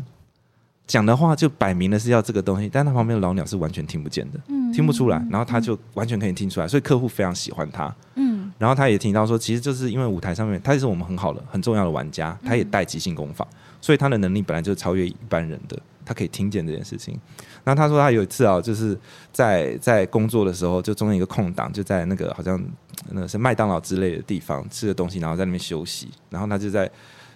[0.87, 13.46] 讲的话就摆明了是要这个东西，但他旁边的老鸟是完全听不见的，嗯听不出来，然后他就完全可以听出来，所以客户非常喜欢他，嗯，然后他也听到说，其实就是因为舞台上面他也是我们很好的很重要的玩家，他也带即兴功法。
[13.83, 17.18] 所以他的能力本来就超越一般人的，他可以听见这件事情。
[17.64, 18.94] 然后他说他有一次啊，就是
[19.33, 22.62] 在在工作的时候，就中间一个空档，就在那个好像
[23.08, 26.08] 那是麦当劳之类的地方吃的东西，然后在那边休息。
[26.28, 26.90] 然后他就在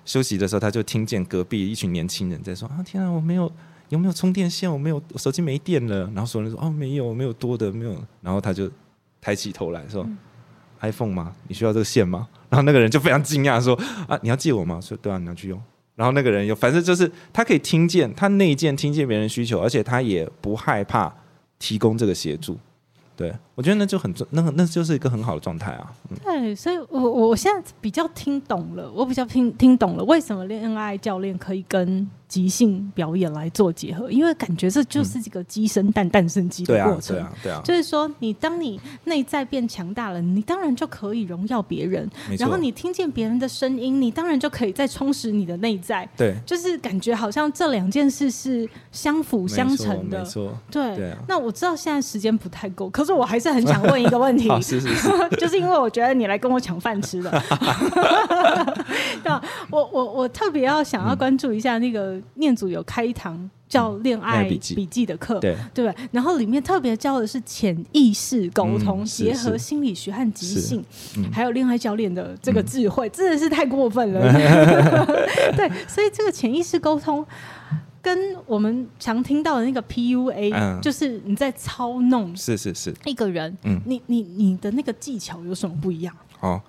[0.04, 3.50] 休息的时候，他就听见隔壁一群年轻人在说：“啊，天啊，我没有
[3.88, 4.70] 有没有充电线？
[4.70, 8.70] 我没有，我手机没电了。”然后所有人说：“哦，没有，没有多的，没有。”然后他就
[9.20, 10.16] 抬起头来说：“嗯
[10.80, 11.34] ，iPhone 吗？
[11.48, 13.74] 你需要这个线吗？” 然后那个人就非常惊讶说
[14.06, 15.60] ：“啊，你要借我吗？”说：“对啊，你要去用。”
[15.96, 21.14] 然后那个人有，反正就是他可以听见，他内建听见别人需求，而且他也不害怕
[21.58, 22.58] 提供这个协助。
[23.16, 25.92] 对，我觉得那就很那个那就是一个很好的状态啊。
[26.10, 37.14] 嗯、对，所以我我现在比较听懂了，我比较听听懂了为什么恋爱教练可以跟即兴表演来做结合，因为感觉这就是一个鸡生蛋蛋生鸡的过程。
[37.14, 37.62] 对啊，对啊，对啊。
[37.64, 42.10] 就是说，你当你内在变强大了，你当然就可以荣耀别人。
[42.36, 46.08] 然后你听见别人的声音，你当然就可以再充实你的内在。
[46.16, 46.34] 对。
[46.44, 50.18] 就是感觉好像这两件事是相辅相成的。
[50.18, 50.52] 没错。
[50.72, 50.96] 对。
[50.96, 51.18] 对啊。
[51.28, 54.48] 那我知道现在时间不太够，可是我还是很想问一个问题。
[54.60, 55.08] 是是是。
[55.38, 57.30] 就是因为我觉得你来跟我抢饭吃的。
[59.70, 63.04] 我我我特别要想要关注一下那个念祖有开。
[63.04, 70.82] 一堂叫《恋爱笔记》的课，对对，然后里面特别教的是潜意识沟通，结合心理学和即兴，
[71.30, 74.22] 还有恋爱教练的这个智慧，真的是太过分了。
[75.54, 77.22] 对，所以这个潜意识沟通
[78.04, 82.94] 跟我们常听到的那个 PUA，就是你在操弄，是是是。
[83.06, 86.14] 一个人，嗯，你你你的那个技巧有什么不一样？
[86.40, 86.60] 哦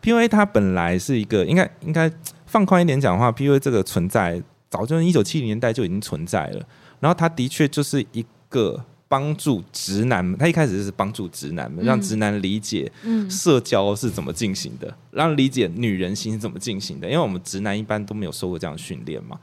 [0.00, 2.10] ，PUA 它本来是一个，应该应该
[2.46, 4.40] 放宽一点讲的话，PUA 这个存在。
[4.70, 6.62] 早就一九七零年代就已经存在了，
[7.00, 12.92] 然后他的确就是一个帮助直男们，他一开始是帮助直男们，让直男理解
[13.30, 19.40] 社交是怎么进行的，让理解女人心是怎么进行的，因为我们直男一般都没有受过这样的训练嘛。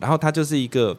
[0.00, 0.96] 然后他就是一个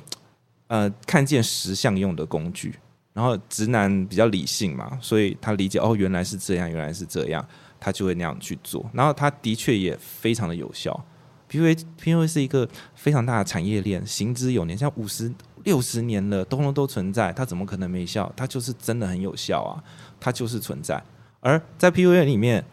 [0.67, 2.73] 呃看见实相用的工具，
[3.13, 7.45] 然后直男比较理性嘛，所以他理解哦原来是这样，原来是这样，
[7.79, 11.05] 他就会那样去做，然后他的确也非常的有效。
[11.49, 15.31] PUA，PUA 是一个非常大的产业链，行之有年，像五十
[15.63, 18.29] 六十年了，通通都存在，它怎么可能没效？
[18.35, 19.81] 它就是真的很有效啊，
[20.19, 21.01] 它就是存在。
[21.39, 22.65] 而在 PUA 里面，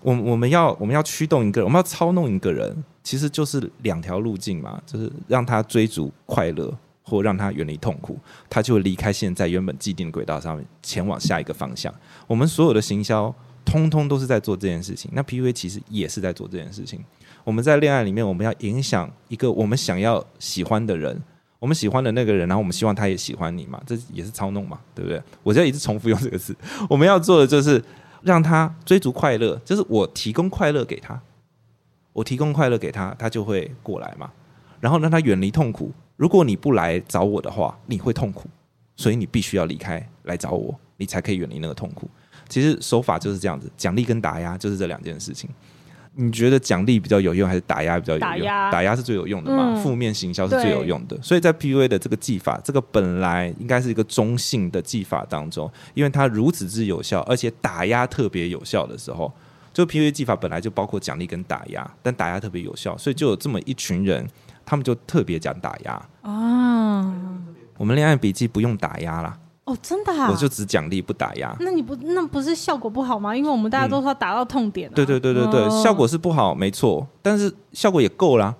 [0.00, 6.70] 我我们要我们要驱动一个人，我们要操弄一个人，其实就是两条路径嘛，就是让他追逐快乐，
[7.02, 8.18] 或让他远离痛苦，
[8.50, 11.90] 他就会离开现在原本既定的轨道上面，前往下一个方向。
[12.26, 15.10] 我们所有的行销，通通都是在做这件事情。
[15.14, 17.02] 那 PUA 其实也是在做这件事情。
[17.44, 21.18] 我们在恋爱里面，我们要影响一个我们想要喜欢的人，
[21.58, 25.18] 我们喜欢的那个人，然后我们希望他也喜欢你嘛，这也是操弄嘛，对不对？
[25.42, 26.54] 我就一直重复用这个词。
[26.90, 27.82] 我们要做的就是
[28.20, 31.18] 让他追逐快乐，就是我提供快乐给他，
[32.18, 34.28] 我提供快乐给他，他就会过来嘛。
[34.80, 35.92] 然后让他远离痛苦。
[36.16, 38.48] 如果你不来找我的话，你会痛苦，
[38.96, 42.10] 所以你必须要离开来找我，你才可以远离那个痛苦。
[42.48, 45.48] 其实手法就是这样子，奖励跟打压就是这两件事情。
[46.20, 48.28] 你觉得奖励比较有用，还是打压比较有用？
[48.28, 49.76] 打压，打压是最有用的嘛？
[49.76, 51.16] 负、嗯、面行销是最有用的。
[51.22, 59.32] 所以在 PUA 的这个技法，这个本来应该是一个中性的技法当中，因为它如此之有效，而且打压特别有效的时候，
[59.78, 64.28] 就 PUA 技法本来就包括奖励跟打压，但打压特别有效，所以就有这么一群人，
[64.66, 67.14] 他们就特别讲打压啊。
[67.76, 69.38] 我们恋爱笔记不用打压啦。
[69.66, 70.28] 哦，真的啊！
[70.32, 71.56] 我就只奖励不打压。
[71.60, 73.36] 那你不那不是效果不好吗？
[73.36, 74.96] 因为我们大家都说打到痛点，啊嗯。
[74.96, 77.06] 对对对对对，哦，效果是不好，没错。
[77.22, 78.52] 但是效果也够啦，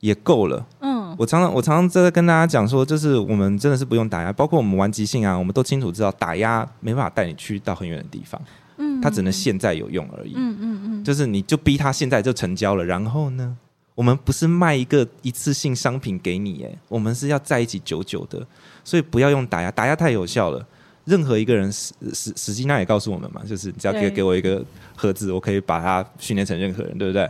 [0.00, 0.66] 也够了。
[0.80, 4.32] 嗯，我常常我常常在跟大家讲说，就是我们真的是不用打压。
[4.32, 8.42] 包括我们玩即兴啊，我们都清楚知道打压没办法带你去到很远的地方。
[8.78, 10.32] 嗯，它只能现在有用而已。
[10.34, 13.56] 嗯嗯嗯，就是你就逼他现在就成交了，然后呢，
[13.94, 18.46] 我们不是卖一个一次性商品给你，哎，我们是要在一起久久的。
[18.82, 20.66] 所以不要用打压，打压太有效了。
[21.04, 24.64] 任何一个人，史史史基娜也告诉我们嘛，就是只要给给我一个
[24.94, 27.28] 盒子，我可以把它训练成任何人，对不对？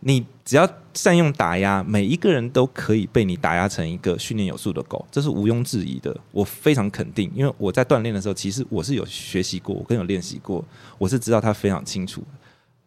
[0.00, 6.16] 你只要善用打压，每一个人都可以被你打压成一个训练有素的狗，这是毋庸置疑的。
[6.32, 10.64] 我非常肯定，因为我在锻炼的时候，其实我是有学习过，我更有练习过，
[10.98, 12.22] 我是知道他非常清楚。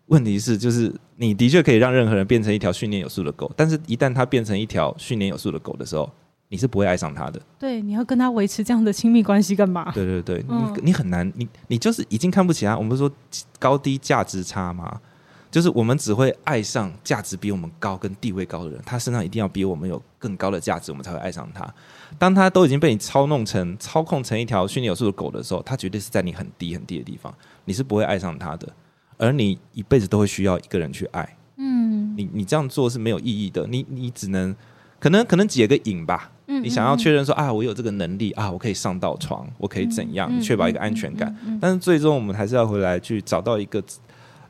[0.08, 6.12] 问题是，就是你的确可以让任何人变成一条训练有素的狗，但是一旦他变成一条训练有素的狗的时候，
[6.49, 7.41] 你是不会爱上他的。
[7.58, 9.91] 对，你要跟他维持这样的亲密关系干嘛？
[9.93, 12.78] 对对对，嗯、你你很难，你你就是已经看不起他。
[12.78, 13.10] 我们说
[13.58, 14.99] 高低价值差吗？
[15.54, 21.63] 就是我们只会爱上价值比我们高、跟地位高的人，他身上一定要比我们有更高的价值，我们才会爱上他。
[22.18, 27.32] 当他都已经被你操弄成、操控成一条训练有素的狗的时候，他绝对是在你很低很低的地方，
[27.66, 28.68] 你是不会爱上他的。
[29.20, 31.38] 而你一辈子都会需要一个人去爱。
[31.58, 33.68] 嗯，你你这样做是没有意义的。
[33.68, 34.56] 你你只能
[35.00, 36.32] 可能可能解个瘾吧。
[36.48, 41.36] 你想要确认说啊，我有这个能力啊，我可以上到床，我可以怎样确保一个安全感？
[41.62, 43.82] 但是最终我们还是要回来去找到一个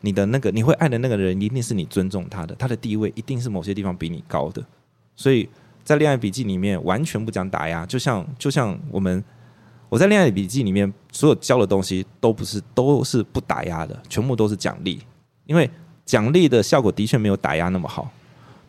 [0.04, 4.63] 你的那个你会爱的那个人，一定是你尊重他的，他的地位一定是某些地方比你高的。
[5.16, 5.50] 所以
[5.84, 9.24] 在恋爱笔记里面完全不讲打压，就像就像我们
[9.89, 15.00] 我在恋爱笔记里面所有教的东西都不是都是不打压的，全部都是奖励，
[15.46, 15.70] 因为
[16.06, 18.12] 奖励的效果的确没有打压那么好，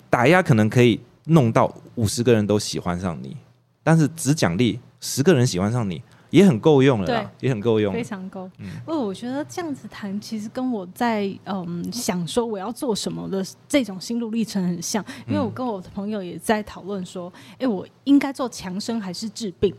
[0.09, 0.99] 打压可能可以。
[1.27, 3.35] 弄到五十个人都喜欢上你，
[3.83, 6.03] 但是只奖励十个人喜欢上你
[6.35, 8.51] 也很够用了，对，也很够用，非常够。
[8.59, 19.73] 嗯，不，我觉得这样子谈其实跟我在嗯想说我要做什么的这种心路历程很像，因为我跟我的朋友也在讨论说，哎、欸，我应该做强生还是治病？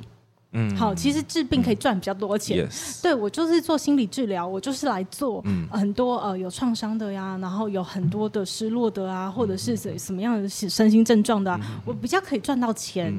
[0.58, 2.65] 嗯，好，其实治病可以赚比较多钱。
[2.65, 2.70] 嗯、
[3.04, 13.13] 对，我就是做心理治疗，我就是来做很多呃有创伤的呀，然后有很多的失落的啊，或者是什什么样的身心症状的、啊，我比较可以赚到钱。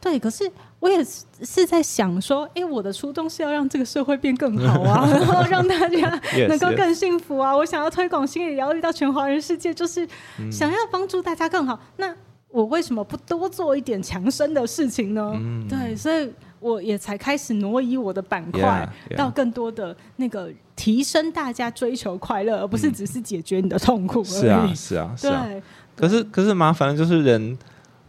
[0.00, 1.04] 对，可是我也
[1.42, 7.54] 是在想说，哎、欸，我的初衷是要让这个社会变更好啊， 然后让大家能够更幸福啊。
[7.54, 10.08] 我想要推广心理疗愈到全华人世界，就是
[10.50, 11.78] 想要帮助大家更好。
[11.98, 12.14] 那
[12.48, 15.38] 我为什么不多做一点强身的事情呢？
[15.68, 16.30] 对，所以。
[16.60, 24.28] 我也才开始挪移我的板块到更多的那个提升大家追求快乐，而不是只是解决你的痛苦而已。
[24.28, 25.46] 是啊，是啊，是啊。
[25.46, 25.62] 对，
[25.96, 27.58] 可是可是麻烦的就是人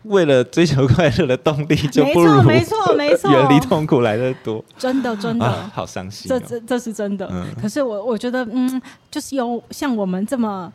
[0.03, 4.63] 为了追求快乐的动力 就不如没错没错远离痛苦来的多。
[4.77, 6.39] 真的真的、啊、好伤心、哦。
[6.39, 7.27] 这这这是真的。
[7.31, 8.81] 嗯、可是我我觉得嗯，
[9.11, 10.71] 就是有像我们这么。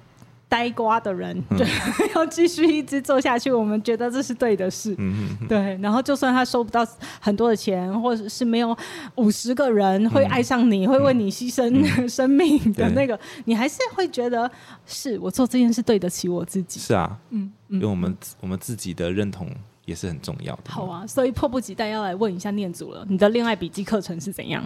[0.49, 3.51] 呆瓜的人，对，嗯、要继续一直做下去。
[3.51, 5.77] 我们觉得这是对的事，嗯、对。
[5.83, 6.87] 然后，就算他收不到
[7.21, 8.77] 很多的钱，或者是没有
[9.17, 11.73] 五十个人会爱上你，嗯、会为你牺牲
[12.09, 14.51] 生命的那个，嗯、你还是会觉得
[14.87, 16.79] 是我做这件事对得起我自己。
[16.79, 19.49] 是啊，嗯，因为我们我们自己的认同
[19.87, 20.63] 也是很重要的。
[20.67, 24.63] 好啊，所以迫不及待要来问一下念祖了，你的恋爱笔记课程是怎样？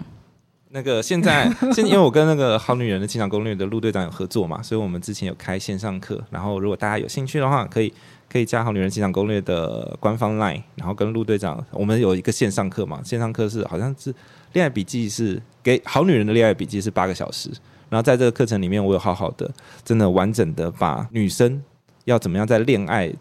[0.71, 6.23] 那个现在， 现因为我跟那个好女人的情场攻略的陆队长有合作嘛，所以我们之前有开线上课。
[6.29, 7.91] 然后如果大家有兴趣的话，可以
[8.31, 14.13] 可以加好女人情场攻略的官方 LINE，然后跟陆队长，我们有一个线上课嘛，线上课是好像是
[14.53, 17.49] 恋爱笔记是给好女人的恋爱笔记是八个小时。
[17.89, 19.49] 然后在这个课程里面，我有好好的
[19.83, 21.59] 真的完整的把女生
[22.05, 23.11] 要怎么样在恋爱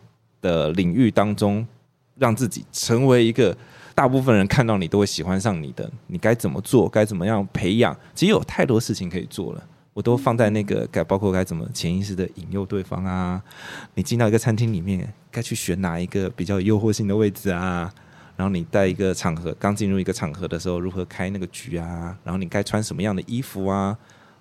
[0.42, 1.66] 的领域当中，
[2.18, 3.56] 让自己成为一个。
[3.94, 6.88] 大部分人看到你都会喜欢上你的，你该怎么做？
[6.88, 7.92] 该怎么样培养？
[8.14, 13.42] 其实有太多事情可以做了，我都放在那个该包括该怎么潜意识的引诱对方啊。
[13.94, 17.92] 你进到一个餐厅里面，该去选哪一个比较诱惑性的位置啊？
[18.36, 22.16] 然后你在一个场合刚进入一个场合的时候，如何开那个局啊？
[22.22, 23.98] 然后你该穿什么样的衣服啊？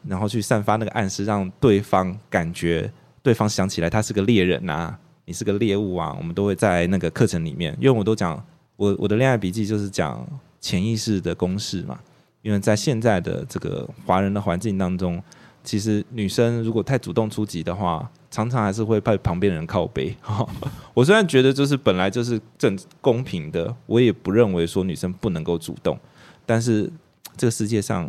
[0.08, 4.96] 然后去散发那个暗示，让对方感觉对方想起来他是个猎人啊，
[5.28, 6.16] 你是个猎物啊。
[6.18, 8.44] 我们都会在那个课程里面，因为我都讲。
[8.80, 10.24] 我我的恋爱笔记就是讲
[10.62, 12.00] 潜意识的公式嘛，
[12.44, 15.20] 因为在现在的这个华人的环境当中，
[15.64, 20.16] 其实女生如果太主动出击的话，常常还是会被旁边人靠背。
[20.94, 25.98] 我虽然觉得就是本来就是正公平的，我也不认为说女生不能够主动，
[26.46, 26.88] 但是
[27.36, 28.08] 这个世界上，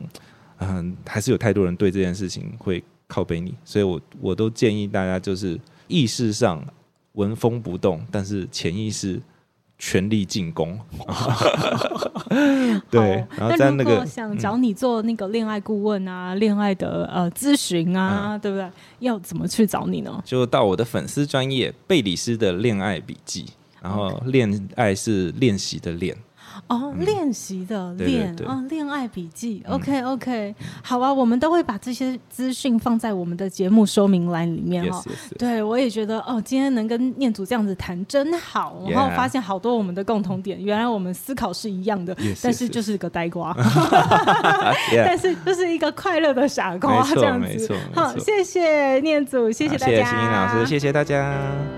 [0.59, 6.62] 嗯，还是有太多人对这件事情会靠背你，所以我我都建议大家就是意识上
[7.19, 9.21] 纹风不动，但是潜意识。
[9.81, 10.77] 全力进攻，
[12.91, 13.25] 对。
[13.37, 18.69] 然后在那个想找你做那个恋爱顾问啊，恋、嗯、爱的呃咨询啊，嗯、对不对？
[18.99, 20.21] 要怎么去找你呢？
[20.25, 23.47] 就到我的粉丝专业贝里斯的恋爱笔记，
[23.81, 26.16] 然后恋爱是练习的练。
[26.67, 29.63] 哦，练习的练啊，恋爱笔记。
[29.69, 35.03] OK OK，好啊，我们都会把这些资讯放在我们的节目说明栏里面哈。
[35.39, 43.55] 对，我也觉得哦，今天能跟念祖这样子谈真好，然后发现好多我们的共同点，原来我们思考是一样的，但是就是个呆瓜，
[44.93, 47.73] 但是就是一个快乐的傻瓜这样子。
[47.95, 51.78] 好，谢谢念祖，谢谢大家，谢谢欣欣老师，谢谢大家。